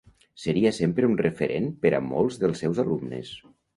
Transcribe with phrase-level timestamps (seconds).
[0.43, 3.31] Seria sempre un referent per a molts dels seus alumnes.